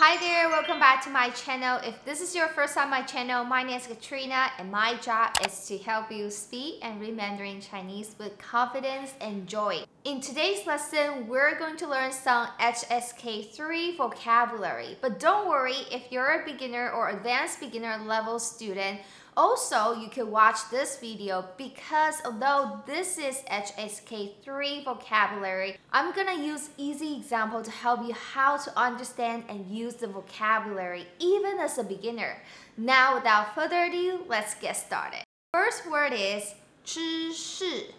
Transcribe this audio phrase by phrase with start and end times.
[0.00, 1.80] Hi there, welcome back to my channel.
[1.82, 4.94] If this is your first time on my channel, my name is Katrina and my
[4.98, 9.82] job is to help you speak and read Mandarin Chinese with confidence and joy.
[10.04, 14.96] In today's lesson, we're going to learn some HSK3 vocabulary.
[15.00, 19.00] But don't worry if you're a beginner or advanced beginner level student,
[19.37, 26.69] also, you can watch this video because although this is HSK3 vocabulary, I'm gonna use
[26.77, 31.83] easy example to help you how to understand and use the vocabulary even as a
[31.83, 32.37] beginner.
[32.77, 35.23] Now, without further ado, let's get started.
[35.51, 36.53] First word is
[36.85, 37.93] 知识,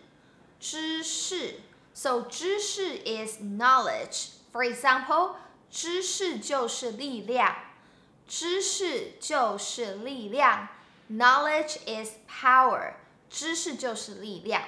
[0.60, 1.54] 知识.
[1.94, 4.30] So 知识 is knowledge.
[4.52, 5.36] For example,
[5.68, 7.56] 知识就是力量,
[8.28, 10.68] 知识就是力量.
[11.08, 12.94] Knowledge is power.
[13.28, 14.62] 知识就是力量.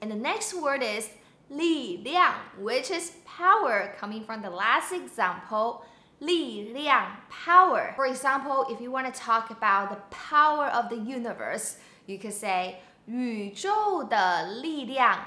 [0.00, 1.08] And the next word is
[1.48, 5.82] 力量, which is power coming from the last example.
[6.20, 7.94] 力量, power.
[7.94, 12.32] For example, if you want to talk about the power of the universe, you could
[12.32, 15.18] say 宇宙的力量,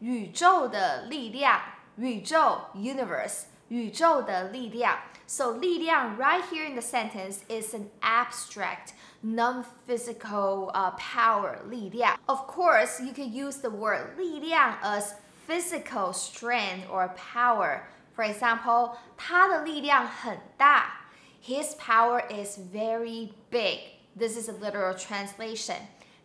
[0.00, 1.60] 宇宙的力量,
[1.96, 4.98] 宇宙 universe, 宇宙的力量.
[5.28, 12.18] So 力量 right here in the sentence is an abstract non-physical uh, power 力量.
[12.26, 15.14] Of course, you can use the word 力量 as
[15.46, 17.84] physical strength or power.
[18.14, 21.06] For example, 他的力量很大.
[21.42, 23.80] His power is very big.
[24.16, 25.78] This is a literal translation.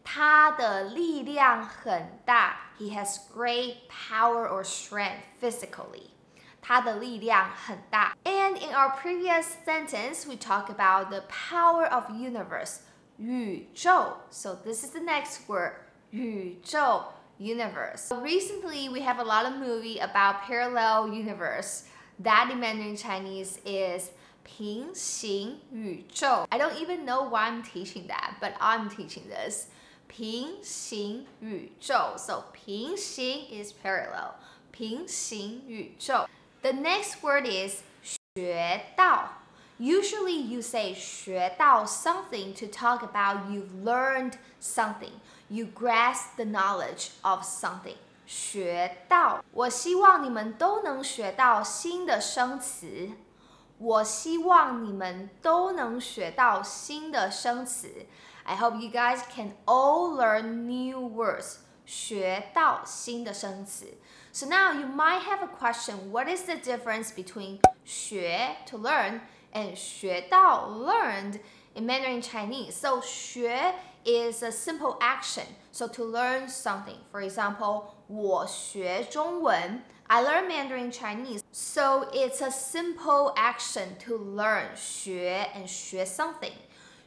[0.03, 2.57] 他的力量很大.
[2.77, 6.11] He has great power or strength physically.
[6.63, 8.15] 它的力量很大。
[8.23, 12.79] And in our previous sentence, we talk about the power of universe,
[13.17, 14.17] 宇宙.
[14.29, 15.73] So this is the next word,
[16.11, 17.03] 宇宙
[17.39, 18.11] universe.
[18.11, 21.85] Recently, we have a lot of movie about parallel universe.
[22.21, 24.11] That in Mandarin Chinese is
[24.43, 26.45] 平行宇宙.
[26.49, 29.67] I don't even know why I'm teaching that, but I'm teaching this.
[30.07, 32.17] 平行宇宙.
[32.17, 34.35] So 平行 is parallel.
[34.71, 36.27] 平行宇宙.
[36.63, 37.81] The next word is
[38.35, 39.29] 学到.
[39.79, 45.13] Usually you say 学到 something to talk about you've learned something.
[45.47, 47.95] You grasp the knowledge of something.
[48.27, 53.11] 学到，我希望你们都能学到新的生词。
[53.77, 58.05] 我希望你们都能学到新的生词。
[58.43, 61.59] I hope you guys can all learn new words.
[61.85, 63.97] 学到新的生词。
[64.31, 66.11] So now you might have a question.
[66.11, 69.21] What is the difference between 学 to learn
[69.53, 71.39] and 学到 learned
[71.73, 72.73] in Mandarin Chinese?
[72.73, 73.73] So 学
[74.05, 75.45] is a simple action.
[75.71, 76.97] So to learn something.
[77.11, 81.41] For example, 我学中文 I learn Mandarin Chinese.
[81.51, 86.53] So it's a simple action to learn 学 and 学 something.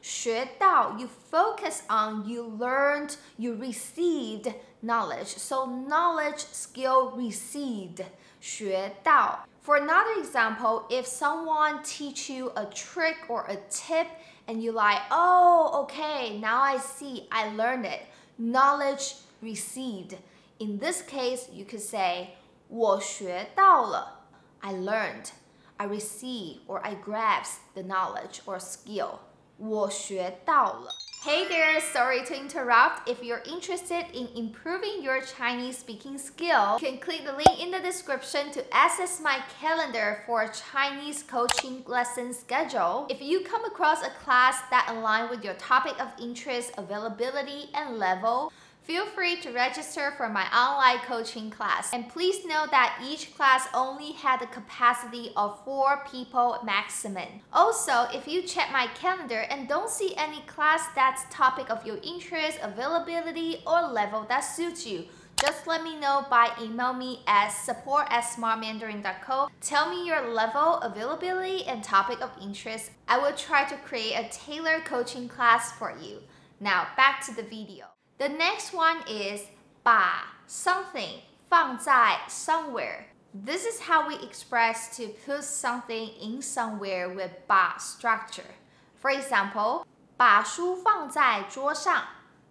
[0.06, 5.36] 学到 you focus on you learned, you received knowledge.
[5.36, 8.04] So knowledge, skill received.
[8.40, 9.46] 学到.
[9.62, 14.08] For another example, if someone teach you a trick or a tip
[14.48, 18.00] and you like, oh, okay, now I see, I learned it.
[18.38, 20.16] Knowledge received.
[20.58, 22.30] In this case, you could say,
[22.68, 24.26] 我学到了.
[24.60, 25.30] I learned.
[25.76, 29.20] I received or I grasped the knowledge or skill.
[29.58, 30.90] 我学到了.
[31.24, 33.08] Hey there, sorry to interrupt.
[33.08, 37.70] If you're interested in improving your Chinese speaking skill, you can click the link in
[37.70, 43.06] the description to access my calendar for a Chinese coaching lesson schedule.
[43.08, 48.00] If you come across a class that aligns with your topic of interest, availability, and
[48.00, 48.52] level,
[48.87, 51.91] Feel free to register for my online coaching class.
[51.91, 57.27] And please note that each class only had the capacity of four people maximum.
[57.51, 61.97] Also, if you check my calendar and don't see any class that's topic of your
[62.01, 65.03] interest, availability, or level that suits you,
[65.35, 69.49] just let me know by email me at support at smartmandarin.co.
[69.59, 72.91] Tell me your level, availability, and topic of interest.
[73.09, 76.19] I will try to create a tailored coaching class for you.
[76.61, 77.96] Now back to the video.
[78.18, 79.46] The next one is
[79.82, 83.06] 把 something 放在 somewhere.
[83.34, 88.54] This is how we express to put something in somewhere with 把 structure.
[89.00, 89.84] For example,
[90.16, 92.04] 把书放在桌上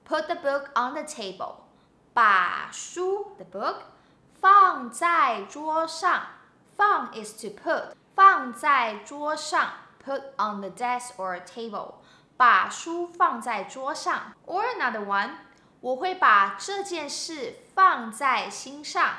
[0.05, 1.55] put the book on the table.
[2.13, 3.83] 把书 the book
[4.41, 6.23] 放在桌上
[6.75, 9.71] 放 is to put 放在桌上
[10.03, 11.93] put on the desk or table.
[12.35, 15.29] 把书放在桌上 or another one
[15.79, 19.13] 我会把这件事放在心上。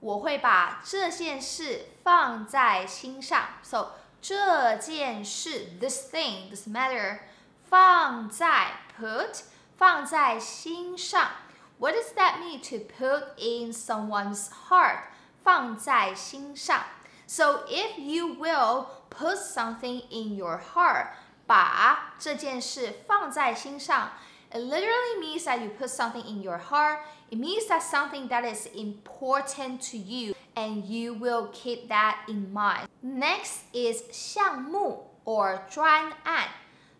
[0.00, 3.44] 我会把这件事放在心上。
[3.62, 7.20] So 这件事，this thing, this matter，
[7.68, 9.40] 放在 put
[9.76, 11.30] 放在心上。
[11.78, 15.04] What does that mean to put in someone's heart？
[15.42, 16.82] 放在心上。
[17.26, 21.08] So if you will put something in your heart，
[21.46, 24.12] 把这件事放在心上。
[24.52, 27.00] It literally means that you put something in your heart.
[27.30, 32.52] It means that something that is important to you and you will keep that in
[32.52, 32.88] mind.
[33.02, 36.48] Next is 项目 or 专案.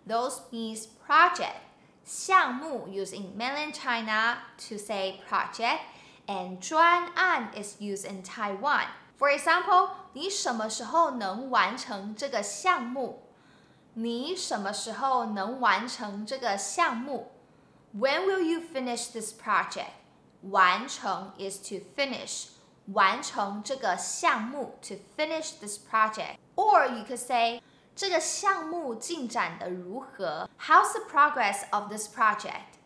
[0.06, 1.60] Those means project.
[2.04, 5.80] 项目 used in mainland China to say project
[6.26, 8.86] and 专案 is used in Taiwan.
[9.16, 13.22] For example, 你什么时候能完成这个项目？
[13.94, 17.32] 你什么时候能完成这个项目
[17.97, 19.91] ？When will you finish this project?
[20.43, 22.49] 完成 is to finish.
[22.93, 26.37] 完成这个项目 to finish this project.
[26.55, 27.61] Or you could say
[27.95, 32.79] 这个项目进展的如何？How's the progress of this project?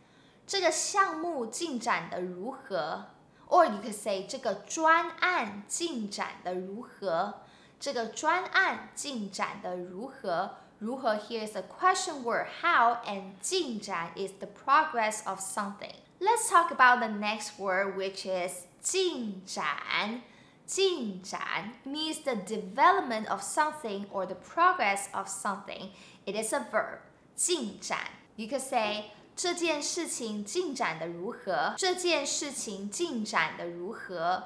[0.45, 3.05] 这个项目进展的如何
[3.47, 7.41] ？Or you could say 这个专案进展的如何？
[7.79, 10.55] 这个专案进展的如何？
[10.78, 15.92] 如何 here is a question word how and 进展 is the progress of something.
[16.18, 20.22] Let's talk about the next word which is 进展。
[20.66, 25.90] 进展 means the development of something or the progress of something.
[26.24, 27.00] It is a verb.
[27.34, 27.98] 进展
[28.36, 31.74] You could say 这件事情进展的如何？
[31.76, 34.44] 这件事情进展的如何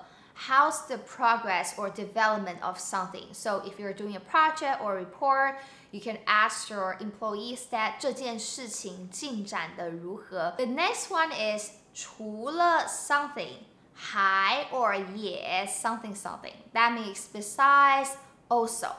[0.48, 3.32] ？How's the progress or development of something?
[3.32, 5.56] So if you're doing a project or report,
[5.92, 10.52] you can ask your employees that 这件事情进展的如何。
[10.56, 13.58] The next one is 除了 something
[13.94, 16.54] 还 or 也 something something.
[16.72, 18.10] That means besides
[18.48, 18.90] also.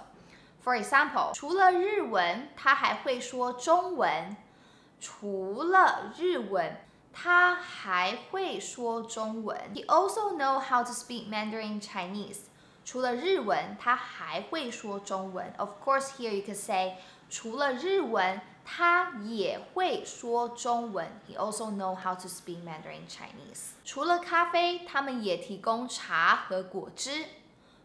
[0.64, 4.38] For example, 除了日文，他还会说中文。
[5.02, 6.78] 除了日文，
[7.13, 9.59] 他还会说中文。
[9.75, 12.43] He also know how to speak Mandarin Chinese.
[12.85, 15.53] 除了日文，他还会说中文。
[15.59, 16.97] Of course, here you could say
[17.29, 21.21] 除了日文，他也会说中文。
[21.29, 23.73] He also know how to speak Mandarin Chinese.
[23.85, 27.27] 除了咖啡，他们也提供茶和果汁。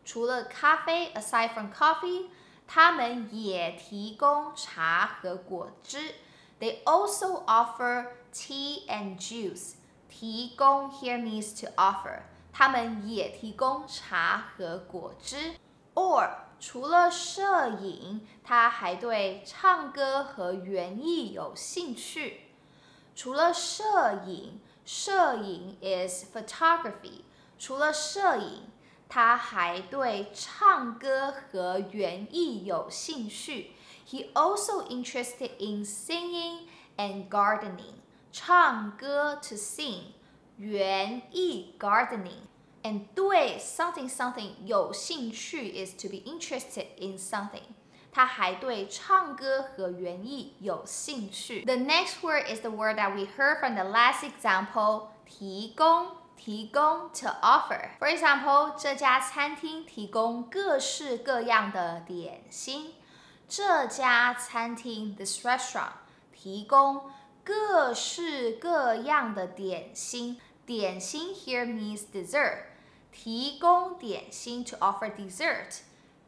[0.04, 2.28] 除了咖啡，aside from coffee，
[2.68, 6.16] 他们也提供茶和果汁。
[6.60, 9.74] They also offer tea and juice.
[10.10, 12.22] 提供 here means to offer.
[12.54, 15.56] 他们也提供茶和果汁。
[15.94, 16.30] Or
[16.60, 22.52] 除了摄影，他还对唱歌和园艺有兴趣。
[23.14, 27.24] 除了摄影，摄影 is photography。
[27.60, 28.64] 除了摄影，
[29.10, 33.72] 他还对唱歌和园艺有兴趣。
[34.07, 37.95] He also interested in singing and gardening.
[38.33, 40.13] 唱歌 to sing，
[40.59, 47.75] 园艺 gardening。And 对 something something 有兴趣 is to be interested in something.
[48.13, 51.65] 他还对唱歌和园艺有兴趣。
[51.65, 55.09] The next word is the word that we heard from the last example.
[55.27, 57.91] 提供提供 to offer.
[57.99, 62.95] For example, 这家餐厅提供各式各样的点心。
[63.48, 65.94] 这家餐厅 this restaurant
[66.34, 67.10] 提供
[67.44, 70.40] 各式各样的点心。
[70.66, 72.64] 点心 here means dessert，
[73.12, 75.82] 提供点心 to offer dessert。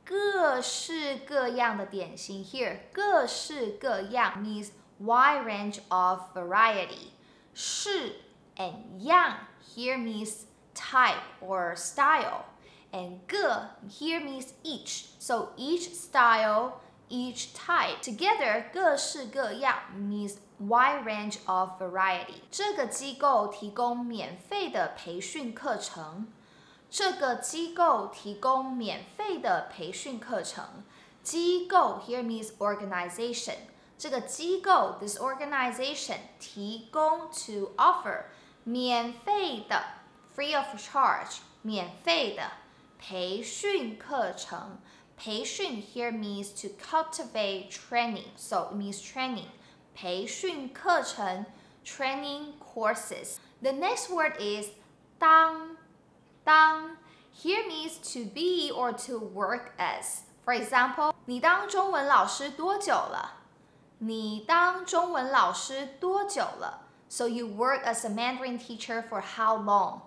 [0.06, 4.70] 各式各样的点心 here，各式各样 means
[5.02, 7.10] wide range of variety。
[7.56, 8.18] 式
[8.58, 10.44] and 样 here means
[10.76, 16.74] type or style，and 各 here means each，so each style。
[17.10, 18.02] Each type.
[18.02, 22.42] Together, 各式各样 means wide range of variety.
[22.52, 26.28] 这个机构提供免费的培训课程。
[26.90, 30.84] 这个机构提供免费的培训课程。
[31.22, 33.58] 机构 here means organization.
[33.98, 38.26] 这个机构 this organization 提供 to offer
[38.64, 39.84] 免费的
[40.36, 42.52] free of charge 免费的
[43.00, 44.78] 培训课程。
[45.17, 49.49] 培训 here means to cultivate training, so it means training.
[49.95, 51.47] 培训课程
[51.85, 53.37] training courses.
[53.61, 54.71] The next word is
[55.19, 55.77] 当
[56.45, 56.97] 当
[57.33, 60.23] here means to be or to work as.
[60.45, 63.43] For example, 你当中文老师多久了？
[63.99, 66.81] 你当中文老师多久了？
[67.09, 70.01] So you work as a Mandarin teacher for how long?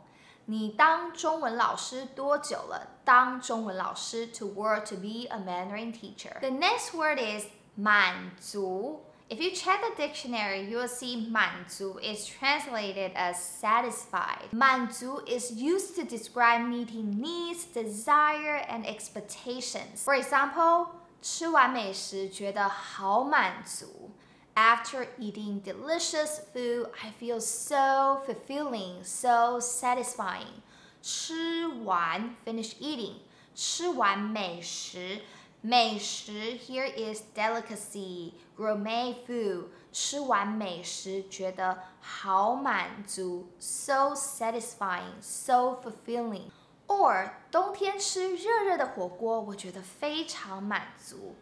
[0.50, 2.88] 你当中文老师多久了？
[3.04, 6.40] 当中文老师 to work to be a Mandarin teacher.
[6.40, 7.46] The next word is
[7.76, 9.02] 满足.
[9.28, 14.50] If you check the dictionary, you will see 满足 is translated as satisfied.
[14.52, 20.04] 满足 is used to describe meeting needs, desire, and expectations.
[20.04, 20.90] For example,
[21.24, 24.12] 吃完美食觉得好满足。
[24.60, 30.62] after eating delicious food, I feel so fulfilling, so satisfying.
[31.02, 33.16] 吃完 finish eating.
[33.54, 35.22] 吃完美食
[35.62, 39.68] 美食 here is delicacy, gourmet food.
[39.92, 46.50] 吃完美食觉得好满足，so satisfying, so fulfilling.
[46.88, 51.36] Or 冬天吃热热的火锅，我觉得非常满足。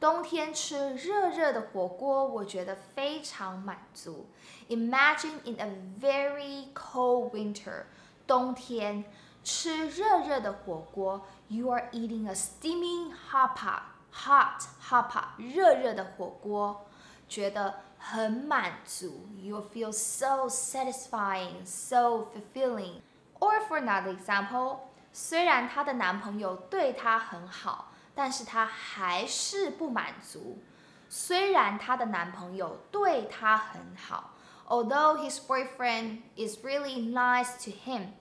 [0.00, 4.26] 冬天吃热热的火锅，我觉得非常满足。
[4.68, 7.84] Imagine in a very cold winter，
[8.26, 9.04] 冬天
[9.42, 16.86] 吃热热的火锅，you are eating a steaming hot pot，hot hot pot，热热的火锅，
[17.26, 19.26] 觉得很满足。
[19.40, 23.00] You feel so satisfying, so fulfilling.
[23.38, 24.80] Or for another example，
[25.12, 27.89] 虽然她的男朋友对她很好。
[28.13, 30.61] 但是她还是不满足。
[31.09, 34.35] 虽然她的男朋友对她很好
[34.67, 38.11] ，although his boyfriend is really nice to him，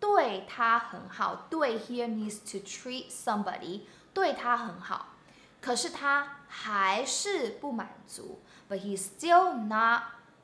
[0.00, 1.46] 对她很好。
[1.50, 3.82] 对 here means to treat somebody，
[4.14, 5.14] 对她很好。
[5.60, 10.02] 可是她还是不满足，but he's still not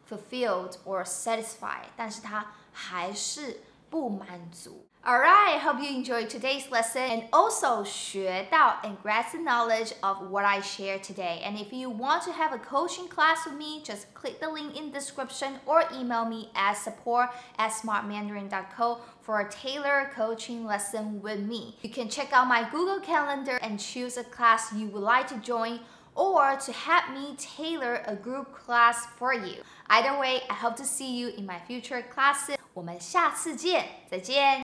[0.08, 1.86] fulfilled or satisfied。
[1.96, 4.86] 但是他还是不满足。
[5.07, 10.59] Alright, hope you enjoyed today's lesson and also 学到 and grasp the knowledge of what I
[10.61, 11.41] shared today.
[11.43, 14.75] And if you want to have a coaching class with me, just click the link
[14.77, 21.21] in the description or email me at support at smartmandarin.co for a tailored coaching lesson
[21.21, 21.77] with me.
[21.81, 25.37] You can check out my Google Calendar and choose a class you would like to
[25.37, 25.79] join
[26.13, 29.63] or to help me tailor a group class for you.
[29.89, 32.57] Either way, I hope to see you in my future classes.
[32.73, 34.57] 我们下次见，再见。